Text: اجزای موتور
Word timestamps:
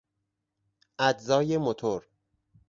اجزای 0.99 1.57
موتور 1.57 2.07